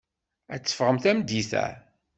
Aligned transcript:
Ad 0.53 0.61
teffɣem 0.61 0.97
tameddit-a. 1.03 1.65